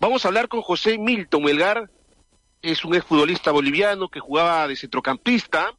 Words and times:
Vamos 0.00 0.24
a 0.24 0.28
hablar 0.28 0.46
con 0.46 0.62
José 0.62 0.96
Milton 0.96 1.42
Melgar, 1.42 1.90
es 2.62 2.84
un 2.84 2.94
exfutbolista 2.94 3.50
boliviano 3.50 4.08
que 4.08 4.20
jugaba 4.20 4.68
de 4.68 4.76
centrocampista. 4.76 5.74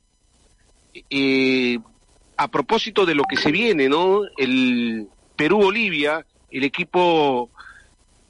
A 2.36 2.48
propósito 2.50 3.06
de 3.06 3.16
lo 3.16 3.24
que 3.24 3.38
se 3.38 3.52
viene, 3.52 3.88
¿no? 3.88 4.24
El 4.38 5.08
Perú-Bolivia, 5.38 6.26
el 6.52 6.66
equipo 6.66 7.50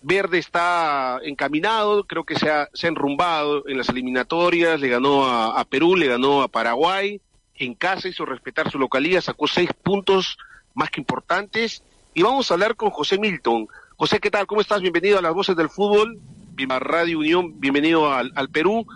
verde 0.04 0.38
está 0.38 1.20
encaminado, 1.24 2.04
creo 2.06 2.24
que 2.24 2.36
se 2.36 2.52
ha, 2.52 2.70
se 2.74 2.86
ha 2.86 2.90
enrumbado 2.90 3.68
en 3.68 3.78
las 3.78 3.90
eliminatorias, 3.90 4.80
le 4.80 4.90
ganó 4.90 5.26
a, 5.26 5.60
a, 5.60 5.66
Perú, 5.66 5.96
le 5.96 6.08
ganó 6.08 6.44
a 6.44 6.48
Paraguay, 6.48 7.20
en 7.56 7.74
casa 7.74 8.08
hizo 8.08 8.26
respetar 8.26 8.72
su 8.72 8.78
localidad, 8.78 9.22
sacó 9.22 9.48
seis 9.48 9.70
puntos 9.82 10.38
más 10.76 10.92
que 10.92 11.02
importantes. 11.02 11.84
Y 12.14 12.22
vamos 12.22 12.50
a 12.50 12.54
hablar 12.54 12.76
con 12.76 12.92
José 12.92 13.18
Milton. 13.18 13.68
José, 14.00 14.22
¿qué 14.22 14.32
tal? 14.32 14.48
¿Cómo 14.48 14.62
estás? 14.62 14.80
Bienvenido 14.80 15.20
a 15.20 15.22
las 15.22 15.34
voces 15.34 15.58
del 15.58 15.68
fútbol, 15.68 16.22
a 16.70 16.80
Radio 16.80 17.20
Unión, 17.20 17.60
bienvenido 17.60 18.10
al, 18.14 18.32
al 18.34 18.48
Perú. 18.48 18.88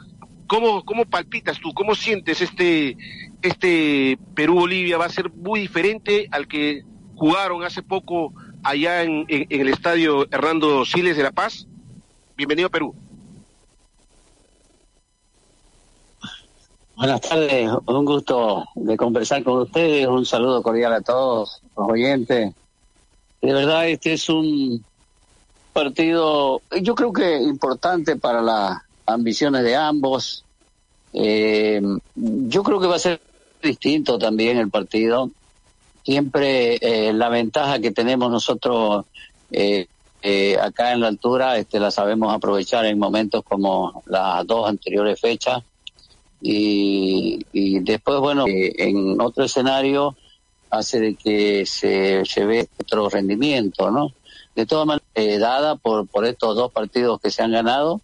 ¿Cómo, 0.48 0.86
¿Cómo 0.86 1.04
palpitas 1.04 1.60
tú? 1.60 1.74
¿Cómo 1.74 1.94
sientes 1.94 2.40
este, 2.40 2.96
este 3.42 4.18
Perú-Bolivia? 4.34 4.98
¿Va 4.98 5.08
a 5.08 5.10
ser 5.10 5.30
muy 5.30 5.60
diferente 5.60 6.30
al 6.32 6.48
que 6.48 6.84
jugaron 7.16 7.66
hace 7.66 7.84
poco 7.84 8.34
allá 8.64 9.04
en, 9.04 9.26
en, 9.28 9.46
en, 9.50 9.62
el 9.62 9.68
estadio 9.68 10.26
Hernando 10.32 10.86
Siles 10.86 11.18
de 11.18 11.24
La 11.24 11.34
Paz? 11.34 11.68
Bienvenido 12.38 12.68
a 12.68 12.72
Perú. 12.72 12.96
Buenas 16.96 17.20
tardes, 17.20 17.70
un 17.88 18.06
gusto 18.06 18.64
de 18.76 18.96
conversar 18.96 19.44
con 19.44 19.64
ustedes, 19.64 20.08
un 20.08 20.26
saludo 20.26 20.64
cordial 20.64 20.94
a 20.94 21.02
todos 21.02 21.62
los 21.76 21.90
oyentes. 21.90 22.54
De 23.42 23.52
verdad, 23.52 23.90
este 23.90 24.14
es 24.14 24.30
un 24.30 24.82
partido, 25.74 26.62
yo 26.82 26.96
creo 26.96 27.12
que 27.12 27.42
importante 27.42 28.16
para 28.16 28.42
las 28.42 28.82
ambiciones 29.06 29.64
de 29.64 29.76
ambos. 29.76 30.46
Eh, 31.14 31.82
yo 32.16 32.64
creo 32.64 32.80
que 32.80 32.88
va 32.88 32.96
a 32.96 33.00
ser 33.00 33.20
distinto 33.62 34.18
también 34.18 34.58
el 34.58 34.70
partido. 34.70 35.32
Siempre 36.04 36.78
eh, 36.82 37.14
la 37.14 37.30
ventaja 37.30 37.80
que 37.80 37.92
tenemos 37.92 38.32
nosotros 38.32 39.06
eh, 39.52 39.88
eh, 40.22 40.58
acá 40.58 40.94
en 40.94 41.02
la 41.02 41.08
altura 41.08 41.58
este, 41.58 41.80
la 41.80 41.92
sabemos 41.92 42.34
aprovechar 42.34 42.86
en 42.86 42.98
momentos 42.98 43.44
como 43.44 44.04
las 44.06 44.46
dos 44.48 44.70
anteriores 44.70 45.20
fechas. 45.20 45.64
Y, 46.42 47.46
y 47.54 47.80
después, 47.80 48.20
bueno, 48.20 48.46
en 48.48 49.20
otro 49.22 49.46
escenario 49.46 50.18
hace 50.70 51.00
de 51.00 51.16
que 51.16 51.66
se, 51.66 52.26
se 52.26 52.46
ve 52.46 52.68
otro 52.80 53.08
rendimiento, 53.08 53.92
¿no? 53.92 54.12
De 54.56 54.66
todas 54.66 54.86
maneras, 54.86 55.08
eh, 55.16 55.38
dada 55.40 55.76
por, 55.76 56.08
por 56.08 56.26
estos 56.26 56.56
dos 56.56 56.72
partidos 56.72 57.20
que 57.20 57.32
se 57.32 57.42
han 57.42 57.52
ganado, 57.52 58.02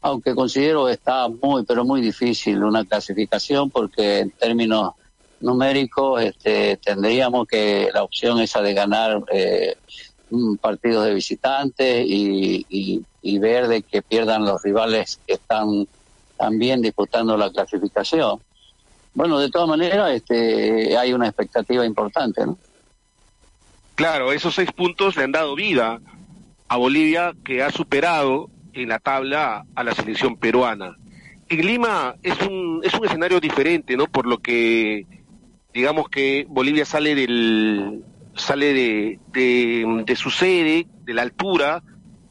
aunque 0.00 0.34
considero 0.34 0.86
que 0.86 0.92
está 0.92 1.28
muy, 1.28 1.64
pero 1.64 1.84
muy 1.84 2.00
difícil 2.00 2.62
una 2.62 2.84
clasificación 2.84 3.70
porque 3.70 4.20
en 4.20 4.30
términos 4.30 4.92
numéricos 5.40 6.22
este, 6.22 6.76
tendríamos 6.78 7.46
que 7.46 7.88
la 7.92 8.02
opción 8.02 8.40
esa 8.40 8.62
de 8.62 8.74
ganar 8.74 9.22
eh, 9.32 9.76
partidos 10.60 11.04
de 11.04 11.14
visitantes 11.14 12.04
y, 12.06 12.66
y, 12.68 13.04
y, 13.22 13.38
ver 13.38 13.68
de 13.68 13.82
que 13.82 14.02
pierdan 14.02 14.44
los 14.44 14.62
rivales 14.62 15.20
que 15.26 15.34
están 15.34 15.86
también 16.36 16.82
disputando 16.82 17.36
la 17.36 17.50
clasificación. 17.50 18.40
Bueno, 19.14 19.38
de 19.38 19.50
todas 19.50 19.68
maneras, 19.68 20.12
este, 20.12 20.96
hay 20.96 21.12
una 21.12 21.28
expectativa 21.28 21.86
importante, 21.86 22.44
¿no? 22.44 22.58
Claro, 23.94 24.32
esos 24.32 24.54
seis 24.54 24.72
puntos 24.72 25.16
le 25.16 25.22
han 25.22 25.32
dado 25.32 25.54
vida 25.54 26.00
a 26.68 26.76
Bolivia, 26.76 27.32
que 27.44 27.62
ha 27.62 27.70
superado 27.70 28.50
en 28.72 28.88
la 28.88 28.98
tabla 28.98 29.64
a 29.74 29.84
la 29.84 29.94
selección 29.94 30.36
peruana. 30.36 30.96
En 31.48 31.64
Lima 31.64 32.16
es 32.22 32.40
un, 32.40 32.80
es 32.82 32.92
un 32.94 33.04
escenario 33.04 33.38
diferente, 33.38 33.96
¿no? 33.96 34.06
Por 34.06 34.26
lo 34.26 34.38
que, 34.38 35.06
digamos 35.72 36.08
que 36.08 36.46
Bolivia 36.48 36.84
sale 36.84 37.14
del, 37.14 38.02
sale 38.34 38.72
de, 38.72 39.20
de, 39.32 40.02
de 40.04 40.16
su 40.16 40.30
sede, 40.30 40.88
de 41.04 41.14
la 41.14 41.22
altura, 41.22 41.82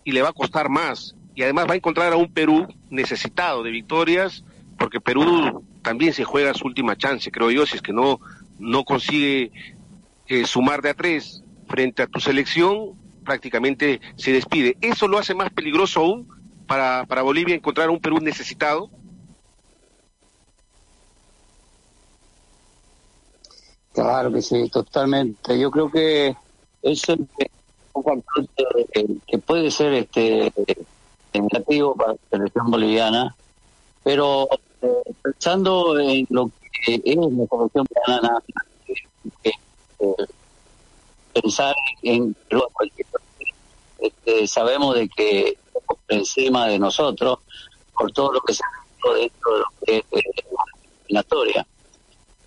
y 0.03 0.11
le 0.11 0.21
va 0.21 0.29
a 0.29 0.33
costar 0.33 0.67
más. 0.67 1.15
Y 1.35 1.43
además 1.43 1.67
va 1.69 1.73
a 1.73 1.77
encontrar 1.77 2.11
a 2.11 2.17
un 2.17 2.33
Perú 2.33 2.67
necesitado 2.89 3.63
de 3.63 3.71
victorias, 3.71 4.43
porque 4.77 4.99
Perú 4.99 5.63
también 5.81 6.13
se 6.13 6.25
juega 6.25 6.53
su 6.53 6.67
última 6.67 6.97
chance, 6.97 7.31
creo 7.31 7.51
yo, 7.51 7.65
si 7.65 7.77
es 7.77 7.81
que 7.81 7.93
no, 7.93 8.19
no 8.59 8.83
consigue 8.83 9.51
eh, 10.27 10.45
sumar 10.45 10.81
de 10.81 10.89
a 10.89 10.93
tres 10.93 11.42
frente 11.73 12.03
a 12.03 12.07
tu 12.07 12.19
selección, 12.19 12.93
prácticamente 13.25 13.99
se 14.15 14.31
despide. 14.31 14.77
¿Eso 14.79 15.07
lo 15.07 15.17
hace 15.17 15.33
más 15.33 15.51
peligroso 15.51 16.01
aún 16.01 16.27
para, 16.67 17.03
para 17.07 17.23
Bolivia 17.23 17.55
encontrar 17.55 17.89
un 17.89 17.99
Perú 17.99 18.19
necesitado? 18.19 18.91
Claro 23.91 24.31
que 24.31 24.43
sí, 24.43 24.69
totalmente. 24.69 25.59
Yo 25.59 25.71
creo 25.71 25.89
que 25.89 26.35
eso 26.83 27.17
que 29.25 29.37
puede 29.39 29.71
ser 29.71 29.93
este 29.93 30.53
negativo 31.33 31.95
para 31.95 32.13
la 32.13 32.19
selección 32.29 32.69
boliviana, 32.69 33.35
pero 34.03 34.47
eh, 34.79 35.13
pensando 35.23 35.99
en 35.99 36.27
lo 36.29 36.51
que 36.85 37.01
es 37.03 37.15
la 37.15 37.23
selección 37.23 37.87
boliviana, 37.89 38.43
que, 39.41 39.49
eh, 39.49 40.27
pensar 41.33 41.75
en 42.01 42.35
este, 43.99 44.47
sabemos 44.47 44.95
de 44.95 45.09
que 45.09 45.57
encima 46.09 46.67
de 46.67 46.79
nosotros 46.79 47.39
por 47.93 48.11
todo 48.11 48.33
lo 48.33 48.41
que 48.41 48.53
se 48.53 48.61
ha 48.63 49.13
dentro 49.13 49.53
de 49.53 49.59
lo 49.59 49.65
que 49.85 49.97
es 49.97 50.05
la 50.11 50.63
eliminatoria. 51.01 51.67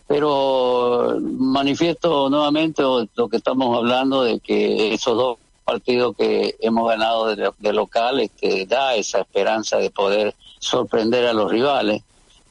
Pero 0.06 1.18
manifiesto 1.20 2.30
nuevamente 2.30 2.82
lo 2.82 3.28
que 3.28 3.36
estamos 3.38 3.76
hablando 3.76 4.22
de 4.22 4.38
que 4.40 4.94
esos 4.94 5.16
dos 5.16 5.38
partidos 5.64 6.14
que 6.16 6.56
hemos 6.60 6.88
ganado 6.88 7.34
de, 7.34 7.50
de 7.58 7.72
local 7.72 8.20
este, 8.20 8.66
da 8.66 8.94
esa 8.94 9.20
esperanza 9.20 9.78
de 9.78 9.90
poder 9.90 10.34
sorprender 10.60 11.26
a 11.26 11.32
los 11.32 11.50
rivales. 11.50 12.02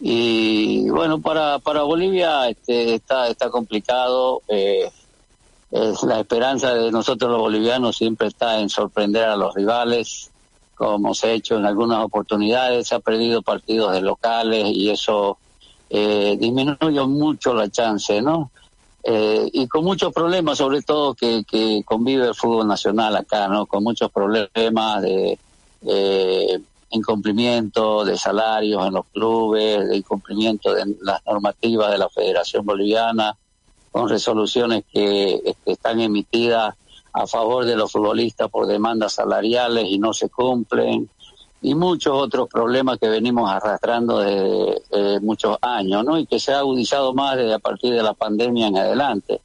Y 0.01 0.89
bueno, 0.89 1.21
para, 1.21 1.59
para 1.59 1.83
Bolivia 1.83 2.49
este, 2.49 2.95
está, 2.95 3.29
está 3.29 3.49
complicado. 3.49 4.41
Eh, 4.49 4.91
es 5.71 6.03
la 6.03 6.19
esperanza 6.19 6.73
de 6.73 6.91
nosotros 6.91 7.31
los 7.31 7.39
bolivianos 7.39 7.97
siempre 7.97 8.27
está 8.27 8.59
en 8.59 8.69
sorprender 8.69 9.25
a 9.25 9.35
los 9.35 9.53
rivales, 9.53 10.31
como 10.75 11.13
se 11.13 11.27
ha 11.27 11.31
hecho 11.31 11.57
en 11.57 11.65
algunas 11.65 12.03
oportunidades, 12.03 12.87
se 12.87 12.95
ha 12.95 12.99
perdido 12.99 13.41
partidos 13.41 13.93
de 13.93 14.01
locales 14.01 14.65
y 14.67 14.89
eso 14.89 15.37
eh, 15.89 16.37
disminuye 16.39 17.01
mucho 17.07 17.53
la 17.53 17.69
chance, 17.69 18.21
¿no? 18.21 18.51
Eh, 19.03 19.49
y 19.53 19.67
con 19.67 19.83
muchos 19.83 20.11
problemas, 20.11 20.57
sobre 20.57 20.81
todo 20.81 21.13
que, 21.13 21.43
que 21.43 21.83
convive 21.85 22.27
el 22.27 22.35
fútbol 22.35 22.67
nacional 22.67 23.15
acá, 23.15 23.47
¿no? 23.47 23.65
Con 23.65 23.83
muchos 23.83 24.11
problemas 24.11 25.01
de 25.01 25.39
incumplimiento 26.95 28.05
de 28.05 28.17
salarios 28.17 28.85
en 28.85 28.93
los 28.93 29.05
clubes, 29.07 29.87
de 29.87 29.97
incumplimiento 29.97 30.73
de 30.73 30.95
las 31.01 31.23
normativas 31.25 31.91
de 31.91 31.97
la 31.97 32.09
Federación 32.09 32.65
Boliviana, 32.65 33.35
con 33.95 34.09
resoluciones 34.09 34.83
que, 34.91 35.55
que 35.63 35.71
están 35.71 36.01
emitidas 36.01 36.75
a 37.13 37.25
favor 37.27 37.63
de 37.63 37.77
los 37.77 37.93
futbolistas 37.93 38.49
por 38.49 38.67
demandas 38.67 39.13
salariales 39.13 39.85
y 39.87 39.97
no 39.99 40.13
se 40.13 40.27
cumplen, 40.27 41.09
y 41.61 41.75
muchos 41.75 42.13
otros 42.13 42.49
problemas 42.49 42.97
que 42.99 43.07
venimos 43.07 43.49
arrastrando 43.49 44.19
desde 44.19 44.81
eh, 44.91 45.19
muchos 45.21 45.57
años, 45.61 46.03
¿no? 46.03 46.19
Y 46.19 46.25
que 46.25 46.41
se 46.41 46.51
ha 46.51 46.59
agudizado 46.59 47.13
más 47.13 47.37
desde 47.37 47.53
a 47.53 47.59
partir 47.59 47.93
de 47.93 48.03
la 48.03 48.13
pandemia 48.13 48.67
en 48.67 48.77
adelante. 48.77 49.39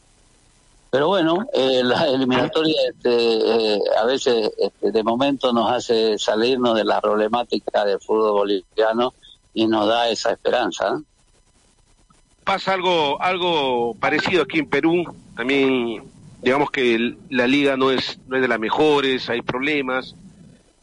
Pero 0.91 1.07
bueno, 1.07 1.47
eh, 1.53 1.83
la 1.85 2.09
eliminatoria 2.09 2.75
este, 2.89 3.75
eh, 3.75 3.81
a 3.97 4.05
veces 4.05 4.51
este, 4.59 4.91
de 4.91 5.03
momento 5.05 5.53
nos 5.53 5.71
hace 5.71 6.19
salirnos 6.19 6.75
de 6.75 6.85
la 6.85 7.01
problemática 7.01 7.85
del 7.85 8.01
fútbol 8.01 8.33
boliviano 8.33 9.15
y 9.55 9.69
nos 9.69 9.87
da 9.87 10.09
esa 10.09 10.33
esperanza. 10.33 10.91
¿no? 10.91 11.05
Pasa 12.51 12.75
algo 12.75 13.23
algo 13.23 13.95
parecido 13.95 14.43
aquí 14.43 14.59
en 14.59 14.67
Perú 14.67 15.05
también 15.37 16.03
digamos 16.43 16.71
que 16.73 17.15
la 17.29 17.47
liga 17.47 17.77
no 17.77 17.93
es 17.93 18.19
no 18.27 18.35
es 18.35 18.43
de 18.43 18.49
las 18.49 18.59
mejores 18.59 19.31
hay 19.31 19.41
problemas 19.41 20.17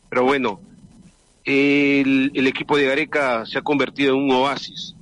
pero 0.09 0.23
bueno 0.23 0.61
el, 1.47 2.31
el 2.33 2.47
equipo 2.47 2.75
de 2.75 2.85
Gareca 2.85 3.45
se 3.45 3.57
ha 3.57 3.61
convertido 3.61 4.13
en 4.13 4.23
un 4.23 4.31
oasis, 4.31 4.95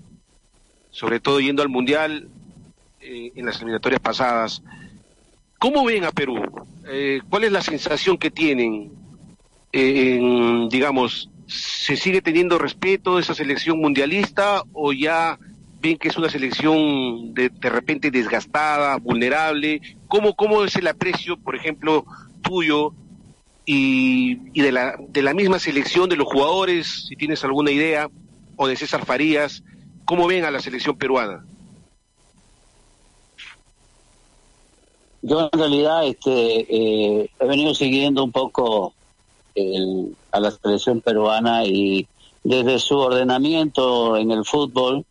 sobre 0.91 1.19
todo 1.19 1.39
yendo 1.39 1.63
al 1.63 1.69
Mundial 1.69 2.29
eh, 3.01 3.31
en 3.35 3.45
las 3.47 3.57
eliminatorias 3.57 3.99
pasadas. 3.99 4.61
¿Cómo 5.57 5.83
ven 5.83 6.03
a 6.03 6.11
Perú? 6.11 6.39
Eh, 6.87 7.21
¿Cuál 7.29 7.45
es 7.45 7.51
la 7.51 7.63
sensación 7.63 8.19
que 8.19 8.29
tienen? 8.29 8.91
Eh, 9.73 10.17
en, 10.17 10.69
digamos, 10.69 11.31
¿se 11.47 11.97
sigue 11.97 12.21
teniendo 12.21 12.59
respeto 12.59 13.15
de 13.15 13.21
esa 13.21 13.33
selección 13.33 13.79
mundialista 13.79 14.61
o 14.71 14.93
ya 14.93 15.39
ven 15.81 15.97
que 15.97 16.07
es 16.07 16.17
una 16.17 16.29
selección 16.29 17.33
de, 17.33 17.49
de 17.49 17.69
repente 17.69 18.11
desgastada, 18.11 18.97
vulnerable? 18.97 19.81
¿Cómo, 20.07 20.35
¿Cómo 20.35 20.63
es 20.63 20.75
el 20.75 20.87
aprecio, 20.87 21.37
por 21.37 21.55
ejemplo, 21.55 22.05
tuyo 22.41 22.93
y, 23.65 24.37
y 24.53 24.61
de, 24.61 24.71
la, 24.71 24.95
de 24.99 25.21
la 25.21 25.33
misma 25.33 25.59
selección 25.59 26.09
de 26.09 26.15
los 26.15 26.27
jugadores, 26.27 27.05
si 27.07 27.15
tienes 27.15 27.43
alguna 27.43 27.71
idea, 27.71 28.09
o 28.55 28.67
de 28.67 28.75
César 28.75 29.05
Farías, 29.05 29.63
¿cómo 30.05 30.27
ven 30.27 30.45
a 30.45 30.51
la 30.51 30.59
selección 30.59 30.97
peruana? 30.97 31.43
Yo 35.21 35.49
en 35.51 35.59
realidad 35.59 36.05
este, 36.05 36.31
eh, 36.31 37.29
he 37.39 37.47
venido 37.47 37.73
siguiendo 37.73 38.23
un 38.23 38.31
poco 38.31 38.93
el, 39.55 40.15
a 40.31 40.39
la 40.39 40.51
selección 40.51 41.01
peruana 41.01 41.65
y 41.65 42.07
desde 42.43 42.77
su 42.77 42.95
ordenamiento 42.95 44.17
en 44.17 44.29
el 44.29 44.45
fútbol, 44.45 45.03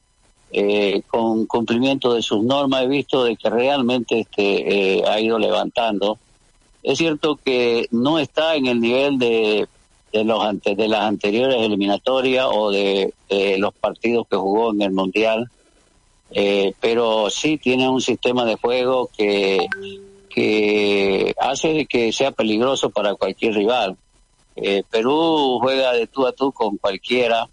eh, 0.57 1.03
con 1.09 1.47
cumplimiento 1.47 2.15
de 2.15 2.23
sus 2.23 2.45
normas, 2.45 2.85
he 2.85 2.87
visto 2.87 3.25
de 3.25 3.37
que 3.37 3.51
realmente 3.51 4.21
este, 4.21 4.99
eh, 4.99 5.03
ha 5.05 5.19
ido 5.19 5.37
levantando. 5.37 6.17
Es 6.85 6.99
cierto 6.99 7.37
que 7.45 7.89
no 7.91 8.21
está 8.21 8.55
en 8.55 8.67
el 8.67 8.81
nivel 8.81 9.19
de, 9.19 9.67
de, 10.13 10.23
los 10.23 10.41
de 10.63 10.89
las 10.89 11.01
anteriores 11.01 11.61
eliminatorias 11.61 12.47
o 12.49 12.71
de, 12.71 13.13
de 13.29 13.59
los 13.59 13.75
partidos 13.75 14.29
que 14.31 14.37
jugó 14.37 14.73
en 14.73 14.83
el 14.83 14.93
Mundial, 14.93 15.51
eh, 16.31 16.73
pero 16.81 17.31
sí 17.31 17.59
tiene 17.59 17.89
un 17.89 18.01
sistema 18.01 18.45
de 18.45 18.55
juego 18.55 19.11
que, 19.17 19.67
que 20.29 21.35
hace 21.41 21.87
que 21.87 22.13
sea 22.13 22.31
peligroso 22.31 22.91
para 22.91 23.17
cualquier 23.17 23.55
rival. 23.55 23.97
Eh, 24.55 24.85
Perú 24.89 25.59
juega 25.61 25.93
de 25.95 26.07
tú 26.07 26.29
a 26.29 26.33
tú 26.33 26.53
con 26.53 26.77
cualquiera 26.77 27.49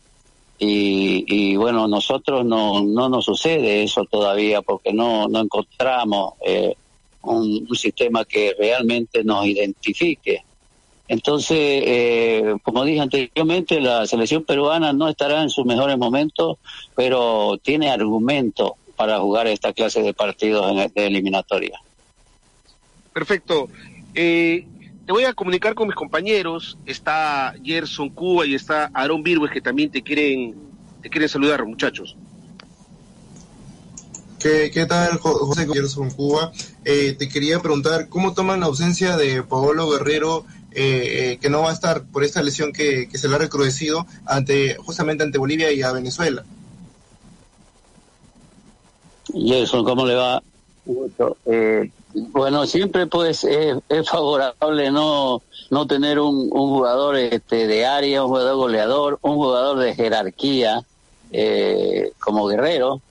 y, 0.63 1.25
y 1.27 1.55
bueno, 1.55 1.87
nosotros 1.87 2.45
no, 2.45 2.83
no 2.83 3.09
nos 3.09 3.25
sucede 3.25 3.81
eso 3.81 4.05
todavía 4.05 4.61
porque 4.61 4.93
no, 4.93 5.27
no 5.27 5.39
encontramos 5.39 6.35
eh, 6.45 6.75
un, 7.23 7.67
sistema 7.75 8.25
que 8.25 8.53
realmente 8.59 9.23
nos 9.23 9.47
identifique. 9.47 10.43
Entonces, 11.07 11.57
eh, 11.57 12.55
como 12.61 12.85
dije 12.85 12.99
anteriormente, 12.99 13.81
la 13.81 14.05
selección 14.05 14.43
peruana 14.43 14.93
no 14.93 15.09
estará 15.09 15.41
en 15.41 15.49
sus 15.49 15.65
mejores 15.65 15.97
momentos, 15.97 16.59
pero 16.95 17.57
tiene 17.57 17.89
argumentos 17.89 18.73
para 18.95 19.17
jugar 19.17 19.47
esta 19.47 19.73
clase 19.73 20.03
de 20.03 20.13
partidos 20.13 20.75
de 20.93 21.07
eliminatoria. 21.07 21.81
Perfecto. 23.11 23.67
Eh, 24.13 24.67
te 25.11 25.13
voy 25.13 25.25
a 25.25 25.33
comunicar 25.33 25.75
con 25.75 25.87
mis 25.87 25.95
compañeros. 25.97 26.77
Está 26.85 27.53
Gerson 27.61 28.11
Cuba 28.11 28.45
y 28.45 28.55
está 28.55 28.89
Aarón 28.93 29.23
Virgües 29.23 29.51
que 29.51 29.59
también 29.59 29.91
te 29.91 30.01
quieren, 30.01 30.55
te 31.01 31.09
quieren 31.09 31.27
saludar, 31.27 31.65
muchachos. 31.65 32.15
¿Qué, 34.39 34.71
qué 34.73 34.85
tal, 34.85 35.17
José 35.17 35.67
Gerson 35.67 36.11
Cuba? 36.11 36.53
Eh, 36.85 37.13
te 37.19 37.27
quería 37.27 37.59
preguntar, 37.59 38.07
¿cómo 38.07 38.33
toman 38.33 38.61
la 38.61 38.67
ausencia 38.67 39.17
de 39.17 39.43
Paolo 39.43 39.89
Guerrero 39.89 40.45
eh, 40.71 41.33
eh, 41.33 41.37
que 41.41 41.49
no 41.49 41.63
va 41.63 41.71
a 41.71 41.73
estar 41.73 42.05
por 42.05 42.23
esta 42.23 42.41
lesión 42.41 42.71
que, 42.71 43.09
que 43.09 43.17
se 43.17 43.27
le 43.27 43.35
ha 43.35 43.39
recrudecido 43.39 44.07
ante 44.25 44.77
justamente 44.77 45.25
ante 45.25 45.37
Bolivia 45.37 45.73
y 45.73 45.81
a 45.81 45.91
Venezuela. 45.91 46.45
Y 49.33 49.55
eso, 49.55 49.83
¿cómo 49.83 50.05
le 50.05 50.15
va? 50.15 50.41
Eh, 51.45 51.91
bueno, 52.13 52.65
siempre 52.65 53.07
pues 53.07 53.43
es, 53.43 53.77
favorable 54.09 54.91
no 54.91 55.41
no 55.69 55.87
tener 55.87 56.19
un, 56.19 56.49
un 56.51 56.69
jugador 56.69 57.15
este 57.15 57.67
de 57.67 57.85
área, 57.85 58.23
un 58.23 58.29
jugador 58.29 58.55
goleador, 58.57 59.19
un 59.21 59.35
jugador 59.35 59.79
de 59.79 59.95
jerarquía 59.95 60.83
eh, 61.31 62.11
como 62.19 62.47
Guerrero. 62.47 63.01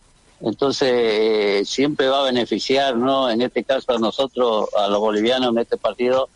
Entonces 0.42 0.90
eh, 0.92 1.62
siempre 1.64 2.08
va 2.08 2.20
a 2.20 2.24
beneficiar, 2.24 2.96
¿no? 2.96 3.30
En 3.30 3.42
este 3.42 3.64
caso 3.64 3.92
a 3.92 3.98
nosotros, 3.98 4.68
a 4.76 4.88
los 4.88 4.98
bolivianos 4.98 5.50
en 5.52 5.58
este 5.58 5.76
partido, 5.76 6.28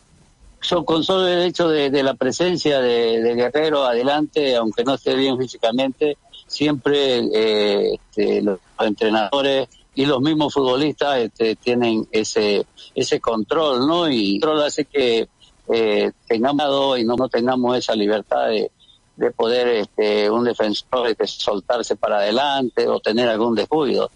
son 0.61 0.85
con 0.85 1.05
solo 1.05 1.27
el 1.29 1.43
hecho 1.43 1.69
de, 1.69 2.03
la 2.03 2.15
presencia 2.15 2.81
de, 2.81 3.21
de, 3.21 3.35
Guerrero 3.35 3.85
adelante, 3.85 4.57
aunque 4.57 4.85
no 4.85 4.95
esté 4.95 5.15
bien 5.15 5.39
físicamente, 5.39 6.17
siempre 6.47 7.19
eh, 7.35 7.95
este, 7.95 8.43
los 8.43 8.59
entrenadores 8.79 9.69
y 9.95 10.07
los 10.07 10.21
mismos 10.21 10.53
futbolistas 10.53 11.19
este, 11.19 11.57
tienen 11.57 12.09
ese 12.11 12.67
ese 12.95 13.21
control, 13.21 13.87
¿no? 13.87 14.09
Y 14.09 14.39
control 14.39 14.65
hace 14.65 14.85
que 14.85 15.29
eh, 15.69 16.13
tengamos 16.29 16.99
y 16.99 17.05
no, 17.05 17.17
no 17.17 17.29
tengamos 17.29 17.77
esa 17.77 17.95
libertad 17.95 18.49
de, 18.49 18.71
de 19.17 19.31
poder 19.31 19.69
este, 19.69 20.31
un 20.31 20.45
defensor 20.45 21.09
este, 21.09 21.27
soltarse 21.27 21.97
para 21.97 22.19
adelante 22.19 22.87
o 22.87 23.01
tener 23.01 23.29
algún 23.29 23.55
descuido. 23.55 24.11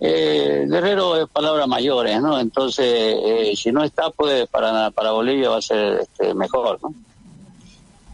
Eh, 0.00 0.66
Guerrero 0.68 1.16
es 1.16 1.28
palabras 1.28 1.68
mayores, 1.68 2.20
¿no? 2.20 2.40
Entonces, 2.40 2.86
eh, 2.86 3.52
si 3.56 3.70
no 3.70 3.84
está, 3.84 4.10
pues 4.10 4.48
para, 4.48 4.90
para 4.90 5.12
Bolivia 5.12 5.50
va 5.50 5.58
a 5.58 5.62
ser 5.62 6.00
este, 6.00 6.34
mejor, 6.34 6.78
¿no? 6.82 6.92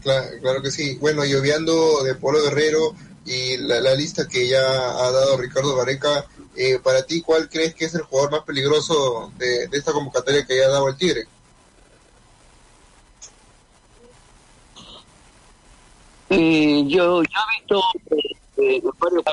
Claro, 0.01 0.61
que 0.61 0.71
sí. 0.71 0.97
Bueno, 1.01 1.25
y 1.25 1.33
obviando 1.33 2.03
de 2.03 2.15
Polo 2.15 2.41
Guerrero 2.43 2.93
y 3.25 3.57
la, 3.57 3.81
la, 3.81 3.95
lista 3.95 4.27
que 4.27 4.47
ya 4.47 4.61
ha 4.61 5.11
dado 5.11 5.37
Ricardo 5.37 5.75
Vareca, 5.75 6.25
eh, 6.61 6.77
para 6.83 7.05
ti, 7.05 7.21
¿cuál 7.21 7.47
crees 7.47 7.73
que 7.73 7.85
es 7.85 7.95
el 7.95 8.01
jugador 8.01 8.31
más 8.31 8.41
peligroso 8.41 9.31
de, 9.37 9.69
esta 9.71 9.93
convocatoria 9.93 10.45
que 10.45 10.57
ya 10.57 10.65
ha 10.65 10.69
dado 10.69 10.89
el 10.89 10.97
Tigre? 10.97 11.25
Yo, 16.29 16.35
yo 16.87 17.21
he 17.23 17.59
visto 17.59 17.81
eh, 18.57 18.81
varios 18.99 19.23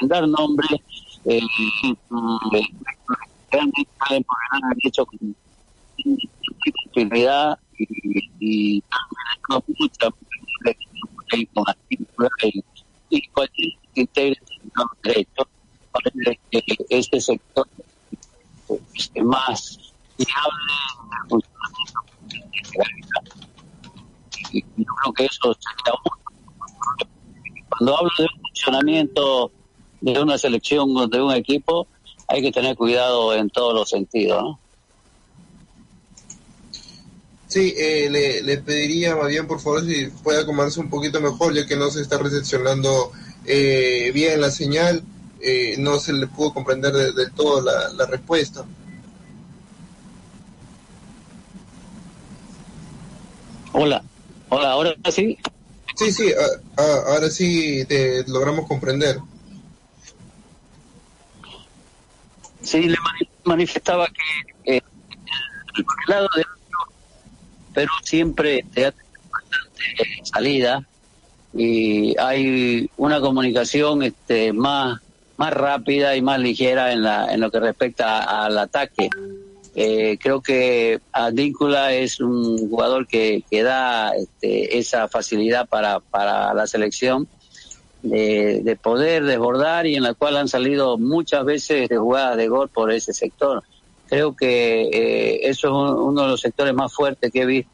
en 0.00 0.08
dar 0.08 0.26
nombre 0.26 0.66
eh, 1.26 1.40
han 3.52 3.70
con 5.04 5.18
y, 11.88 12.64
y 13.10 13.28
cualquier 13.28 13.72
que 13.94 14.00
integre 14.00 14.40
el 14.40 14.70
derecho 15.02 15.48
que 16.50 16.83
este 16.98 17.20
sector 17.20 17.66
más 19.22 19.78
funcionamiento 21.28 21.54
y 24.52 24.64
yo 24.76 24.84
creo 25.02 25.12
que 25.12 25.24
eso 25.26 25.54
sería 25.54 26.00
cuando 27.68 27.98
hablo 27.98 28.10
de 28.18 28.24
un 28.24 28.40
funcionamiento 28.40 29.50
de 30.00 30.20
una 30.20 30.38
selección 30.38 31.10
de 31.10 31.20
un 31.20 31.32
equipo 31.32 31.86
hay 32.28 32.42
que 32.42 32.52
tener 32.52 32.76
cuidado 32.76 33.34
en 33.34 33.50
todos 33.50 33.74
los 33.74 33.90
sentidos 33.90 34.42
¿no? 34.42 34.60
Sí, 37.48 37.72
eh, 37.76 38.42
le, 38.42 38.58
pediría 38.58 39.14
bien 39.26 39.46
por 39.46 39.60
favor 39.60 39.84
si 39.84 40.06
puede 40.22 40.40
acomodarse 40.42 40.80
un 40.80 40.90
poquito 40.90 41.20
mejor 41.20 41.54
ya 41.54 41.66
que 41.66 41.76
no 41.76 41.90
se 41.90 42.02
está 42.02 42.18
recepcionando 42.18 43.12
eh, 43.44 44.10
bien 44.12 44.40
la 44.40 44.50
señal 44.50 45.04
eh, 45.44 45.76
no 45.78 45.98
se 45.98 46.12
le 46.12 46.26
pudo 46.26 46.54
comprender 46.54 46.92
del 46.92 47.14
de 47.14 47.30
todo 47.30 47.60
la, 47.60 47.88
la 47.92 48.06
respuesta 48.06 48.64
Hola, 53.76 54.04
hola, 54.50 54.70
ahora 54.70 54.94
sí. 55.10 55.36
Sí, 55.96 56.12
sí, 56.12 56.32
a, 56.32 56.80
a, 56.80 57.12
ahora 57.12 57.28
sí 57.28 57.84
te 57.86 58.22
logramos 58.28 58.68
comprender. 58.68 59.18
Sí, 62.62 62.82
le 62.82 62.96
manifestaba 63.42 64.06
que 64.06 64.76
eh, 64.76 64.80
el 65.76 65.84
lado 66.06 66.28
de 66.36 66.44
Perú 67.74 67.90
siempre 68.04 68.64
te 68.72 68.86
hace 68.86 68.98
bastante 69.28 70.20
salida 70.22 70.86
y 71.52 72.16
hay 72.16 72.88
una 72.96 73.20
comunicación 73.20 74.04
este 74.04 74.52
más 74.52 75.00
más 75.36 75.52
rápida 75.52 76.16
y 76.16 76.22
más 76.22 76.38
ligera 76.38 76.92
en 76.92 77.02
la 77.02 77.32
en 77.32 77.40
lo 77.40 77.50
que 77.50 77.60
respecta 77.60 78.44
al 78.44 78.58
ataque. 78.58 79.08
Eh, 79.76 80.18
creo 80.20 80.40
que 80.40 81.00
Advíncula 81.10 81.92
es 81.92 82.20
un 82.20 82.68
jugador 82.70 83.08
que, 83.08 83.42
que 83.50 83.64
da 83.64 84.14
este, 84.14 84.78
esa 84.78 85.08
facilidad 85.08 85.68
para, 85.68 85.98
para 85.98 86.54
la 86.54 86.68
selección 86.68 87.26
de, 88.02 88.60
de, 88.62 88.76
poder 88.76 89.24
desbordar 89.24 89.86
y 89.86 89.96
en 89.96 90.04
la 90.04 90.14
cual 90.14 90.36
han 90.36 90.46
salido 90.46 90.96
muchas 90.96 91.44
veces 91.44 91.88
de 91.88 91.96
jugadas 91.96 92.36
de 92.36 92.46
gol 92.46 92.68
por 92.68 92.92
ese 92.92 93.12
sector. 93.12 93.64
Creo 94.08 94.36
que 94.36 94.82
eh, 94.92 95.48
eso 95.48 95.66
es 95.66 95.72
un, 95.72 96.02
uno 96.04 96.22
de 96.22 96.28
los 96.28 96.40
sectores 96.40 96.72
más 96.72 96.92
fuertes 96.92 97.32
que 97.32 97.42
he 97.42 97.46
visto 97.46 97.70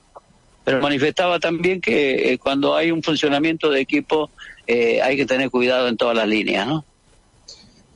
pero 0.63 0.83
manifestaba 0.83 1.41
también 1.41 1.81
que 1.81 2.39
cuando 2.41 2.77
hay 2.77 2.91
un 2.91 3.03
funcionamiento 3.03 3.71
de 3.71 3.81
equipo 3.81 4.31
hay 4.69 5.17
que 5.17 5.27
tener 5.27 5.51
cuidado 5.51 5.89
en 5.89 5.97
todas 5.97 6.15
las 6.15 6.29
líneas, 6.29 6.67
¿no? 6.67 6.85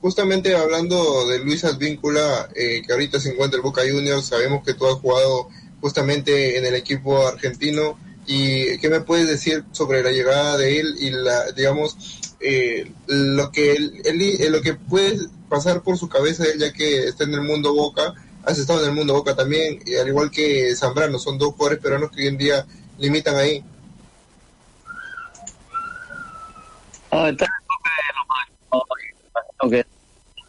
Justamente 0.05 0.55
hablando 0.55 1.27
de 1.29 1.39
Luis 1.39 1.65
Advíncula, 1.65 2.51
que 2.55 2.85
ahorita 2.91 3.19
se 3.19 3.31
encuentra 3.31 3.57
en 3.57 3.63
Boca 3.63 3.81
Juniors, 3.91 4.27
sabemos 4.27 4.63
que 4.63 4.75
tú 4.75 4.87
has 4.87 4.97
jugado 4.97 5.49
justamente 5.81 6.59
en 6.59 6.67
el 6.67 6.75
equipo 6.75 7.27
argentino. 7.27 7.99
¿Y 8.27 8.77
qué 8.81 8.91
me 8.91 9.01
puedes 9.01 9.27
decir 9.27 9.65
sobre 9.73 10.03
la 10.03 10.13
llegada 10.13 10.59
de 10.59 10.79
él 10.79 10.95
y 10.99 11.09
la, 11.09 11.53
digamos, 11.53 11.97
eh, 12.41 12.93
lo 13.07 13.51
que 13.51 13.73
él, 13.73 14.03
eh, 14.05 14.51
lo 14.51 14.61
que 14.61 14.75
puede 14.75 15.17
pasar 15.49 15.81
por 15.81 15.97
su 15.97 16.07
cabeza 16.07 16.45
ya 16.59 16.71
que 16.71 17.09
está 17.09 17.25
en 17.25 17.33
el 17.33 17.41
mundo 17.41 17.73
Boca, 17.73 18.13
has 18.45 18.59
estado 18.59 18.83
en 18.83 18.91
el 18.91 18.95
mundo 18.95 19.15
Boca 19.15 19.35
también, 19.35 19.81
al 19.99 20.09
igual 20.09 20.31
que 20.31 20.77
Zambrano, 20.77 21.19
son 21.19 21.39
dos 21.39 21.55
jugadores 21.55 21.83
peruanos 21.83 22.11
que 22.11 22.21
hoy 22.21 22.27
en 22.27 22.37
día 22.37 22.67
limitan 22.99 23.37
ahí. 23.37 23.65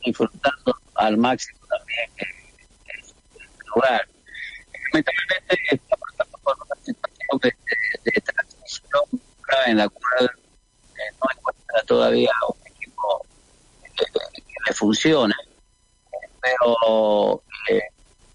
Disfrutando 0.06 0.78
al 0.96 1.18
máximo 1.18 1.60
también 1.68 2.10
el 2.20 3.68
lugar 3.76 4.08
lamentablemente 4.92 5.82
por 6.44 6.58
una 6.66 6.76
situación 6.84 7.40
de, 7.42 7.56
de, 8.04 8.22
transición 8.22 9.04
en 9.66 9.78
la 9.78 9.90
cual 9.90 10.26
eh, 10.26 11.16
no 11.22 11.30
encuentra 11.36 11.82
todavía 11.86 12.32
un 12.48 12.72
equipo 12.72 13.26
que, 13.96 14.06
le 14.68 14.74
funcione, 14.74 15.34
pero 16.42 17.44
eh, 17.70 17.82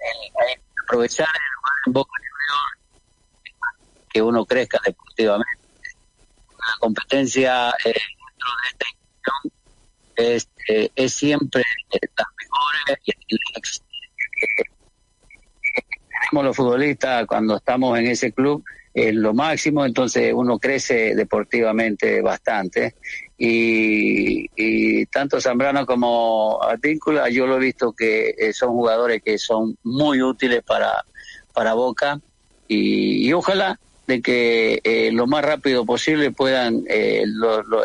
que 0.00 0.80
aprovechar 0.84 1.28
el 1.28 1.54
lugar 1.56 1.74
en 1.86 1.92
Boca 1.92 2.12
Juniors 2.16 2.80
que 4.12 4.22
uno 4.22 4.44
crezca 4.44 4.80
deportivamente. 4.84 5.60
La 6.58 6.78
competencia 6.80 7.70
eh, 7.84 7.92
dentro 7.92 8.48
de 8.62 8.68
esta 8.70 8.86
institución 8.90 9.52
es, 10.16 10.48
eh, 10.70 10.90
es 10.94 11.14
siempre 11.14 11.62
las 11.90 12.26
mejores 12.38 13.02
y, 13.04 13.12
y 13.28 13.36
los 16.42 16.56
futbolistas 16.56 17.26
cuando 17.26 17.56
estamos 17.56 17.98
en 17.98 18.06
ese 18.06 18.32
club 18.32 18.64
es 18.92 19.14
lo 19.14 19.34
máximo, 19.34 19.84
entonces 19.84 20.32
uno 20.34 20.58
crece 20.58 21.14
deportivamente 21.14 22.20
bastante. 22.22 22.94
Y, 23.38 25.06
tanto 25.06 25.40
Zambrano 25.40 25.86
como 25.86 26.62
Artíncula, 26.62 27.30
yo 27.30 27.46
lo 27.46 27.56
he 27.56 27.60
visto 27.60 27.92
que 27.92 28.34
eh, 28.36 28.52
son 28.52 28.70
jugadores 28.70 29.22
que 29.22 29.38
son 29.38 29.76
muy 29.82 30.20
útiles 30.22 30.62
para, 30.62 31.04
para 31.54 31.74
Boca 31.74 32.20
y, 32.68 33.32
ojalá 33.32 33.78
de 34.06 34.20
que 34.20 34.80
eh, 34.84 35.10
lo 35.12 35.26
más 35.26 35.44
rápido 35.44 35.86
posible 35.86 36.32
puedan 36.32 36.82
eh, 36.88 37.24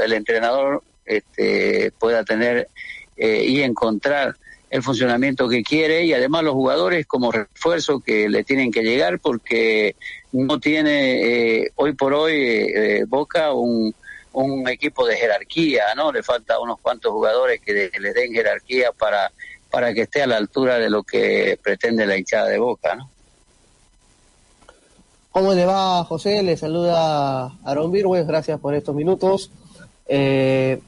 el 0.04 0.13
entrenador 0.13 0.84
este, 1.06 1.92
pueda 2.00 2.24
tener 2.24 2.68
y 3.18 3.62
encontrar 3.62 4.36
el 4.70 4.84
funcionamiento 4.84 5.48
que 5.48 5.64
quiere 5.64 6.04
y 6.04 6.14
además 6.14 6.44
los 6.44 6.54
jugadores 6.54 7.06
como 7.06 7.32
refuerzo 7.32 8.02
que 8.02 8.28
le 8.28 8.44
tienen 8.44 8.72
que 8.72 8.82
llegar 8.82 9.20
porque 9.20 9.96
no 10.34 10.60
tiene 10.60 11.62
eh, 11.62 11.72
hoy 11.76 11.94
por 11.94 12.14
hoy 12.14 12.34
eh, 12.34 13.06
Boca 13.08 13.54
un, 13.54 13.94
un 14.34 14.68
equipo 14.68 15.06
de 15.06 15.16
jerarquía, 15.16 15.84
¿no? 15.96 16.12
Le 16.12 16.24
falta 16.24 16.60
unos 16.60 16.80
cuantos 16.82 17.12
jugadores 17.12 17.62
que 17.62 17.90
le 17.98 18.14
den 18.14 18.34
jerarquía 18.34 18.92
para, 18.92 19.32
para 19.72 19.94
que 19.94 20.02
esté 20.02 20.24
a 20.24 20.28
la 20.28 20.38
altura 20.38 20.78
de 20.78 20.90
lo 20.90 21.04
que 21.04 21.58
pretende 21.64 22.06
la 22.06 22.18
hinchada 22.18 22.50
de 22.50 22.60
Boca, 22.60 22.96
¿no? 22.96 23.10
¿Cómo 25.32 25.54
le 25.54 25.66
va, 25.66 26.04
José? 26.06 26.44
Le 26.44 26.56
saluda 26.56 27.52
Aaron 27.66 27.92
Virgües, 27.92 28.26
gracias 28.26 28.60
por 28.60 28.74
estos 28.74 28.96
minutos. 28.96 29.52
Eh, 30.08 30.80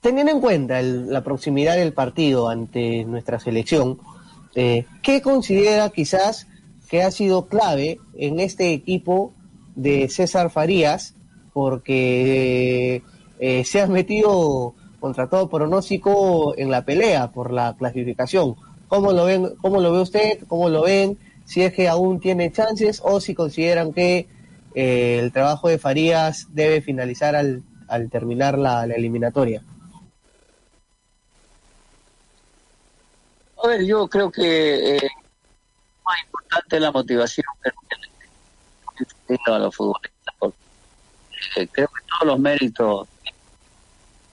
teniendo 0.00 0.32
en 0.32 0.40
cuenta 0.40 0.80
la 0.82 1.22
proximidad 1.22 1.76
del 1.76 1.92
partido 1.92 2.48
ante 2.48 3.04
nuestra 3.04 3.40
selección, 3.40 3.98
eh, 4.54 4.86
¿qué 5.02 5.20
considera 5.20 5.90
quizás 5.90 6.46
que 6.88 7.02
ha 7.02 7.10
sido 7.10 7.46
clave 7.46 7.98
en 8.16 8.40
este 8.40 8.72
equipo 8.72 9.32
de 9.74 10.08
César 10.08 10.50
Farías? 10.50 11.14
Porque 11.52 13.02
eh, 13.40 13.64
se 13.64 13.80
ha 13.80 13.86
metido 13.86 14.74
contra 15.00 15.28
todo 15.28 15.48
pronóstico 15.48 16.54
en 16.56 16.70
la 16.70 16.84
pelea 16.84 17.30
por 17.30 17.52
la 17.52 17.76
clasificación. 17.76 18.56
¿Cómo 18.88 19.12
lo 19.12 19.24
ven? 19.24 19.50
¿Cómo 19.60 19.80
lo 19.80 19.92
ve 19.92 20.00
usted? 20.00 20.40
¿Cómo 20.48 20.68
lo 20.68 20.82
ven? 20.82 21.18
Si 21.44 21.62
es 21.62 21.72
que 21.72 21.88
aún 21.88 22.20
tiene 22.20 22.52
chances 22.52 23.00
o 23.04 23.20
si 23.20 23.34
consideran 23.34 23.92
que 23.92 24.28
eh, 24.74 25.18
el 25.20 25.32
trabajo 25.32 25.68
de 25.68 25.78
Farías 25.78 26.48
debe 26.52 26.80
finalizar 26.80 27.34
al, 27.36 27.62
terminar 28.10 28.58
la 28.58 28.84
eliminatoria. 28.84 29.62
Ver, 33.68 33.84
yo 33.84 34.08
creo 34.08 34.30
que 34.30 34.96
eh, 34.96 35.10
más 36.02 36.24
importante 36.24 36.76
es 36.76 36.82
la 36.82 36.90
motivación 36.90 37.44
que 39.26 39.36
a 39.46 39.58
los 39.58 39.76
futbolistas, 39.76 40.34
porque 40.38 40.56
eh, 41.56 41.68
creo 41.70 41.86
que 41.88 42.02
todos 42.08 42.32
los 42.32 42.40
méritos 42.40 43.08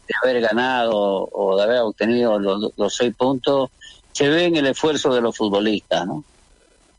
de 0.08 0.13
haber 0.24 0.42
ganado 0.42 1.27
o 1.32 1.58
de 1.58 1.63
haber 1.63 1.80
obtenido 1.80 2.39
los, 2.39 2.96
seis 2.96 3.13
puntos 3.13 3.72
se 4.13 4.30
ven 4.30 4.56
en 4.56 4.65
el 4.65 4.72
esfuerzo 4.72 5.13
de 5.13 5.20
los 5.20 5.36
futbolistas, 5.36 6.08
¿no? 6.08 6.24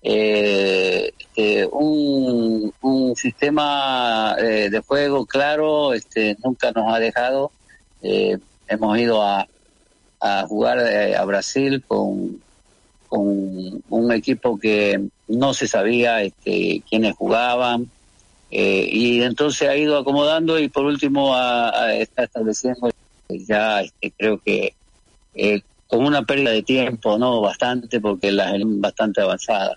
Eh, 0.02 1.12
eh 1.36 1.66
un, 1.72 2.72
un, 2.82 3.16
sistema 3.16 4.36
eh, 4.38 4.68
de 4.70 4.80
juego 4.80 5.24
claro 5.24 5.94
este, 5.94 6.36
nunca 6.44 6.70
nos 6.72 6.92
ha 6.92 6.98
dejado. 6.98 7.50
Eh, 8.02 8.38
hemos 8.68 8.98
ido 8.98 9.22
a, 9.22 9.48
a 10.20 10.46
jugar 10.46 10.78
eh, 10.78 11.16
a 11.16 11.24
Brasil 11.24 11.82
con, 11.86 12.40
con 13.08 13.82
un 13.88 14.12
equipo 14.12 14.58
que 14.58 15.08
no 15.28 15.54
se 15.54 15.68
sabía 15.68 16.22
este, 16.22 16.82
quiénes 16.88 17.14
jugaban 17.16 17.90
eh, 18.50 18.88
y 18.90 19.22
entonces 19.22 19.68
ha 19.68 19.76
ido 19.76 19.98
acomodando 19.98 20.58
y 20.58 20.68
por 20.68 20.84
último 20.84 21.34
está 21.92 22.24
estableciendo 22.24 22.90
ya 23.28 23.80
este, 23.80 24.12
creo 24.16 24.38
que 24.38 24.74
eh, 25.34 25.62
con 25.88 26.04
una 26.04 26.22
pérdida 26.22 26.50
de 26.50 26.62
tiempo 26.62 27.18
no 27.18 27.40
bastante 27.40 28.00
porque 28.00 28.30
la 28.30 28.54
es 28.56 28.62
bastante 28.64 29.20
avanzada 29.20 29.76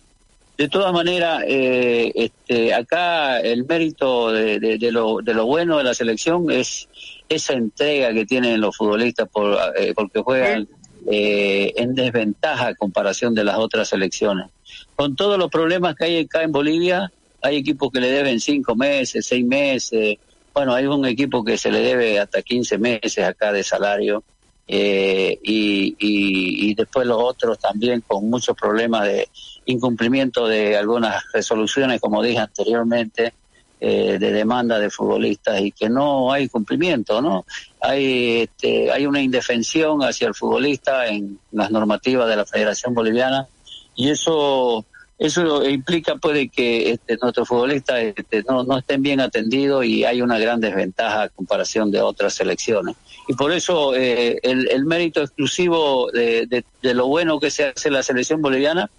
de 0.60 0.68
todas 0.68 0.92
maneras 0.92 1.42
eh, 1.48 2.12
este, 2.14 2.74
acá 2.74 3.40
el 3.40 3.64
mérito 3.64 4.30
de, 4.30 4.60
de, 4.60 4.92
lo, 4.92 5.20
de 5.24 5.34
lo 5.34 5.46
bueno 5.46 5.78
de 5.78 5.86
la 5.86 5.94
selección 5.94 6.52
es 6.52 6.90
esa 7.30 7.54
entrega 7.54 8.14
que 8.14 8.26
tienen 8.26 8.60
los 8.60 8.76
futbolistas 8.76 9.30
por, 9.30 9.58
eh, 9.78 9.94
porque 9.96 10.20
juegan 10.20 10.68
eh, 11.10 11.72
en 11.78 11.96
desventaja 11.96 12.68
a 12.68 12.76
comparación 12.76 13.34
de 13.34 13.46
las 13.46 13.58
otras 13.58 13.88
selecciones. 13.88 14.50
Con 14.98 15.16
todos 15.16 15.38
los 15.38 15.50
problemas 15.50 15.96
que 15.96 16.04
hay 16.04 16.20
acá 16.26 16.44
en 16.44 16.52
Bolivia, 16.52 17.10
hay 17.42 17.56
equipos 17.56 17.90
que 17.90 18.02
le 18.02 18.12
deben 18.12 18.42
cinco 18.42 18.76
meses, 18.76 19.26
seis 19.26 19.46
meses. 19.46 20.18
Bueno, 20.54 20.74
hay 20.74 20.88
un 20.88 21.06
equipo 21.06 21.42
que 21.42 21.58
se 21.58 21.72
le 21.72 21.80
debe 21.80 22.20
hasta 22.20 22.42
15 22.42 22.78
meses 22.80 23.20
acá 23.20 23.54
de 23.54 23.64
salario. 23.64 24.26
Eh, 24.68 25.40
y, 25.42 25.96
y, 25.98 26.70
y 26.70 26.76
después 26.76 27.08
los 27.08 27.18
otros 27.20 27.58
también 27.58 28.04
con 28.06 28.30
muchos 28.30 28.56
problemas 28.56 29.08
de 29.08 29.30
incumplimiento 29.66 30.48
de 30.48 30.78
algunas 30.78 31.24
resoluciones, 31.34 32.02
como 32.02 32.24
dije 32.24 32.40
anteriormente, 32.40 33.34
eh, 33.82 34.18
de 34.20 34.32
demanda 34.34 34.78
de 34.78 34.90
futbolistas 34.90 35.62
y 35.62 35.72
que 35.72 35.90
no 35.90 36.34
hay 36.34 36.50
cumplimiento, 36.50 37.22
¿no? 37.22 37.46
Hay, 37.80 38.42
este, 38.42 38.92
hay 38.92 39.06
una 39.06 39.22
indefensión 39.22 40.02
hacia 40.02 40.28
el 40.28 40.36
futbolista 40.36 41.08
en 41.08 41.40
las 41.54 41.72
normativas 41.72 42.28
de 42.28 42.36
la 42.36 42.46
Federación 42.46 42.94
Boliviana 42.94 43.48
y 43.96 44.10
eso 44.10 44.86
eso 45.20 45.66
implica 45.66 46.16
puede 46.16 46.48
que 46.48 46.92
este, 46.92 47.18
nuestros 47.22 47.48
futbolistas 47.48 48.00
este, 48.16 48.42
no, 48.48 48.64
no 48.64 48.78
estén 48.78 49.02
bien 49.02 49.20
atendidos 49.20 49.86
y 49.86 50.06
hay 50.06 50.22
una 50.22 50.40
gran 50.40 50.62
desventaja 50.62 51.24
a 51.24 51.30
comparación 51.30 51.92
de 51.92 52.02
otras 52.02 52.34
selecciones. 52.34 52.96
Y 53.28 53.34
por 53.34 53.52
eso 53.52 53.94
eh, 53.96 54.40
el, 54.44 54.70
el, 54.70 54.86
mérito 54.86 55.22
exclusivo 55.22 56.10
de, 56.12 56.48
de, 56.48 56.64
de, 56.82 56.94
lo 56.94 57.08
bueno 57.08 57.38
que 57.38 57.52
se 57.52 57.66
hace 57.66 57.92
la 57.92 58.02
selección 58.02 58.42
boliviana 58.42 58.90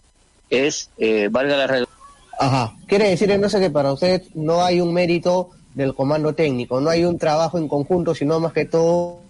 es, 0.51 0.91
eh, 0.99 1.29
valga 1.31 1.57
la 1.57 1.67
redundancia, 1.67 2.01
Ajá. 2.39 2.75
Quiere 2.87 3.11
decir 3.11 3.31
entonces 3.31 3.61
que 3.61 3.71
para 3.71 3.93
usted 3.93 4.23
no 4.35 4.65
hay 4.65 4.81
un 4.81 4.95
mérito 4.95 5.51
del 5.75 5.95
comando 5.95 6.35
técnico, 6.35 6.81
no 6.81 6.89
hay 6.89 7.05
un 7.05 7.19
trabajo 7.19 7.59
en 7.59 7.69
conjunto, 7.69 8.15
sino 8.15 8.41
más 8.41 8.55
que 8.55 8.65
todo 8.65 9.21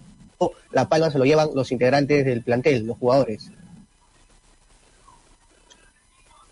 la 0.71 0.87
palma 0.87 1.11
se 1.11 1.17
lo 1.17 1.25
llevan 1.25 1.49
los 1.53 1.71
integrantes 1.71 2.25
del 2.25 2.41
plantel, 2.41 2.87
los 2.87 2.97
jugadores. 2.97 3.51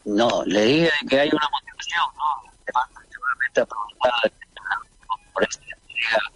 No, 0.06 0.44
le 0.46 0.66
dije 0.66 0.90
que 1.10 1.20
hay 1.20 1.30
una 1.30 1.48
motivación, 1.50 2.06
¿no? 2.18 2.52
Seguramente 3.10 3.62
aprovechada 3.62 4.82
por 5.34 5.44
esta 5.44 5.64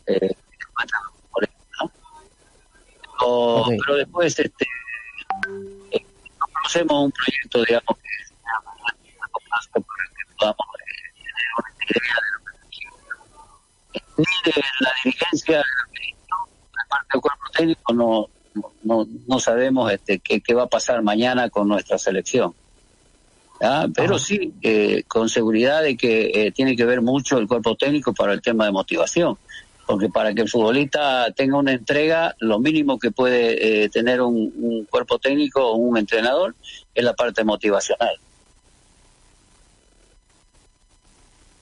eh, 0.07 0.35
por 1.31 1.49
¿no? 1.81 1.91
Pero, 3.19 3.55
okay. 3.61 3.77
pero 3.85 3.97
después 3.97 4.39
este 4.39 4.67
conocemos 6.63 7.05
un 7.05 7.11
proyecto, 7.11 7.63
digamos, 7.65 7.97
que 7.97 8.09
se 8.25 8.33
llama 8.33 8.71
para 8.79 9.75
que 9.75 10.33
podamos 10.37 10.67
eh, 10.79 11.25
tener 11.27 11.49
una 11.57 11.71
idea 11.89 12.15
de 12.23 12.29
lo 12.31 12.39
que 13.91 13.99
Ni 14.17 14.51
de 14.51 14.63
la 14.79 14.91
dirigencia 15.03 15.57
de 15.57 15.63
la 16.71 16.85
parte 16.89 17.07
del 17.13 17.21
cuerpo 17.21 17.45
técnico, 17.53 17.93
no, 17.93 18.29
no, 18.83 19.07
no 19.27 19.39
sabemos 19.39 19.91
este, 19.91 20.19
qué, 20.19 20.41
qué 20.41 20.53
va 20.53 20.63
a 20.63 20.67
pasar 20.67 21.01
mañana 21.01 21.49
con 21.49 21.67
nuestra 21.67 21.97
selección. 21.97 22.53
¿Ah? 23.65 23.87
pero 23.95 24.19
sí, 24.19 24.53
eh, 24.61 25.03
con 25.07 25.29
seguridad 25.29 25.83
de 25.83 25.95
que 25.95 26.31
eh, 26.33 26.51
tiene 26.51 26.75
que 26.75 26.83
ver 26.83 27.01
mucho 27.01 27.37
el 27.37 27.47
cuerpo 27.47 27.75
técnico 27.75 28.13
para 28.13 28.33
el 28.33 28.41
tema 28.41 28.65
de 28.65 28.71
motivación. 28.71 29.37
Porque 29.85 30.09
para 30.09 30.33
que 30.33 30.41
el 30.41 30.49
futbolista 30.49 31.31
tenga 31.35 31.57
una 31.57 31.73
entrega, 31.73 32.35
lo 32.39 32.59
mínimo 32.59 32.97
que 32.97 33.11
puede 33.11 33.83
eh, 33.83 33.89
tener 33.89 34.21
un, 34.21 34.53
un, 34.57 34.85
cuerpo 34.85 35.19
técnico 35.19 35.65
o 35.65 35.75
un 35.75 35.97
entrenador 35.97 36.55
es 36.95 37.03
la 37.03 37.13
parte 37.13 37.43
motivacional. 37.43 38.17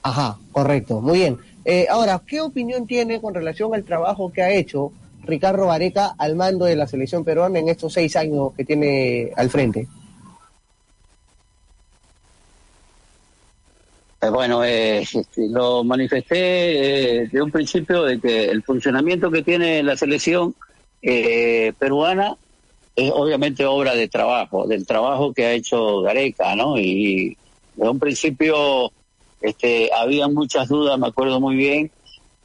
Ajá, 0.04 0.38
correcto, 0.52 1.02
muy 1.02 1.20
bien. 1.20 1.40
Eh, 1.66 1.88
ahora, 1.90 2.22
¿qué 2.26 2.42
opinión 2.42 2.88
tiene 2.88 3.22
con 3.22 3.34
relación 3.34 3.74
al 3.74 3.84
trabajo 3.84 4.32
que 4.32 4.42
ha 4.42 4.52
hecho 4.52 4.92
Ricardo 5.24 5.68
Vareca 5.68 6.16
al 6.18 6.36
mando 6.36 6.66
de 6.66 6.76
la 6.76 6.88
selección 6.88 7.24
peruana 7.24 7.60
en 7.60 7.70
estos 7.70 7.94
seis 7.94 8.16
años 8.16 8.54
que 8.56 8.66
tiene 8.66 9.32
al 9.36 9.50
frente? 9.50 9.88
Eh, 14.22 14.30
bueno, 14.30 14.64
eh, 14.64 15.00
este, 15.02 15.50
lo 15.50 15.84
manifesté 15.84 17.24
eh, 17.24 17.28
de 17.28 17.42
un 17.42 17.50
principio 17.50 18.04
de 18.04 18.20
que 18.20 18.46
el 18.46 18.62
funcionamiento 18.62 19.32
que 19.32 19.42
tiene 19.42 19.82
la 19.82 19.98
selección 19.98 20.54
eh, 21.02 21.74
peruana 21.80 22.36
es 22.96 23.12
obviamente 23.12 23.66
obra 23.66 23.96
de 23.96 24.08
trabajo, 24.08 24.68
del 24.68 24.86
trabajo 24.86 25.34
que 25.34 25.46
ha 25.46 25.54
hecho 25.54 26.02
Gareca, 26.02 26.56
¿no? 26.56 26.78
Y 26.78 27.36
de 27.76 27.90
un 27.90 27.98
principio 27.98 28.92
este, 29.42 29.90
había 29.92 30.28
muchas 30.28 30.68
dudas, 30.68 31.00
me 31.00 31.08
acuerdo 31.08 31.40
muy 31.40 31.56
bien, 31.56 31.90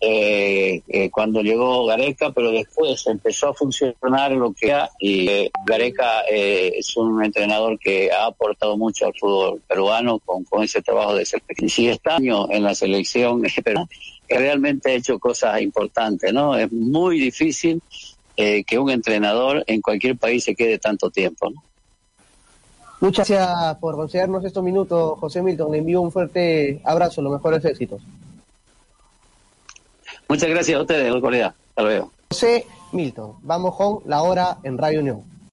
eh, 0.00 0.82
eh, 0.88 1.10
cuando 1.10 1.40
llegó 1.40 1.86
Gareca, 1.86 2.30
pero 2.30 2.50
después 2.50 3.06
empezó 3.06 3.48
a 3.48 3.54
funcionar 3.54 4.32
lo 4.32 4.52
que 4.52 4.72
ha 4.72 4.90
y 5.00 5.28
eh, 5.28 5.50
Gareca 5.64 6.22
eh, 6.30 6.72
es 6.76 6.96
un 6.96 7.24
entrenador 7.24 7.78
que 7.78 8.12
ha 8.12 8.26
aportado 8.26 8.76
mucho 8.76 9.06
al 9.06 9.14
fútbol 9.18 9.62
peruano 9.66 10.18
con, 10.18 10.44
con 10.44 10.62
ese 10.62 10.82
trabajo 10.82 11.14
de 11.14 11.24
selección. 11.24 11.68
Si 11.70 11.88
está 11.88 12.16
en 12.18 12.62
la 12.62 12.74
selección 12.74 13.42
peruana, 13.64 13.88
realmente 14.28 14.90
ha 14.90 14.94
hecho 14.94 15.18
cosas 15.18 15.62
importantes, 15.62 16.32
¿no? 16.32 16.56
Es 16.56 16.70
muy 16.70 17.18
difícil 17.18 17.80
que 18.36 18.78
un 18.78 18.90
entrenador 18.90 19.64
en 19.66 19.80
cualquier 19.80 20.18
país 20.18 20.44
se 20.44 20.54
quede 20.54 20.78
tanto 20.78 21.10
tiempo. 21.10 21.50
Muchas 23.00 23.28
gracias 23.28 23.76
por 23.78 23.96
concedernos 23.96 24.44
estos 24.44 24.62
minutos, 24.62 25.18
José 25.18 25.40
Milton. 25.40 25.72
Le 25.72 25.78
envío 25.78 26.02
un 26.02 26.12
fuerte 26.12 26.82
abrazo, 26.84 27.22
los 27.22 27.32
mejores 27.32 27.64
éxitos. 27.64 28.02
Muchas 30.28 30.48
gracias 30.48 30.78
a 30.78 30.82
ustedes, 30.82 31.20
colega. 31.20 31.54
Hasta 31.68 31.82
luego. 31.82 32.10
José 32.30 32.66
Milton, 32.92 33.34
vamos 33.42 33.76
con 33.76 34.00
la 34.06 34.22
hora 34.22 34.58
en 34.64 34.76
Radio 34.76 35.00
Unión. 35.00 35.35